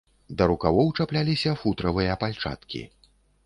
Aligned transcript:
Да 0.37 0.47
рукавоў 0.51 0.89
чапляліся 0.99 1.55
футравыя 1.61 2.19
пальчаткі. 2.27 2.87